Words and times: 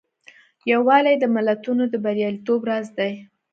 یووالی 0.71 1.15
د 1.19 1.25
ملتونو 1.35 1.83
د 1.89 1.95
بریالیتوب 2.03 2.61
راز 2.69 2.87
دی. 2.97 3.11